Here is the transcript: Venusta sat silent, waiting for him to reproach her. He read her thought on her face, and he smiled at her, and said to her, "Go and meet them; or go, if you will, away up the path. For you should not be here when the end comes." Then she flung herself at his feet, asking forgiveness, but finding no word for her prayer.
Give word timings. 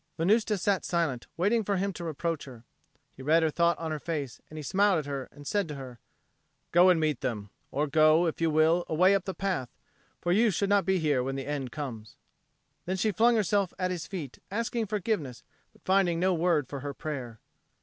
Venusta 0.17 0.57
sat 0.57 0.83
silent, 0.83 1.27
waiting 1.37 1.63
for 1.63 1.77
him 1.77 1.93
to 1.93 2.03
reproach 2.03 2.45
her. 2.45 2.63
He 3.15 3.21
read 3.21 3.43
her 3.43 3.51
thought 3.51 3.77
on 3.77 3.91
her 3.91 3.99
face, 3.99 4.41
and 4.49 4.57
he 4.57 4.63
smiled 4.63 4.97
at 4.97 5.05
her, 5.05 5.29
and 5.31 5.45
said 5.45 5.67
to 5.67 5.75
her, 5.75 5.99
"Go 6.71 6.89
and 6.89 6.99
meet 6.99 7.21
them; 7.21 7.51
or 7.69 7.85
go, 7.85 8.25
if 8.25 8.41
you 8.41 8.49
will, 8.49 8.83
away 8.89 9.13
up 9.13 9.25
the 9.25 9.35
path. 9.35 9.69
For 10.19 10.31
you 10.31 10.49
should 10.49 10.69
not 10.69 10.85
be 10.85 10.97
here 10.97 11.21
when 11.21 11.35
the 11.35 11.45
end 11.45 11.71
comes." 11.71 12.15
Then 12.87 12.97
she 12.97 13.11
flung 13.11 13.35
herself 13.35 13.75
at 13.77 13.91
his 13.91 14.07
feet, 14.07 14.39
asking 14.49 14.87
forgiveness, 14.87 15.43
but 15.71 15.85
finding 15.85 16.19
no 16.19 16.33
word 16.33 16.67
for 16.67 16.79
her 16.79 16.95
prayer. 16.95 17.39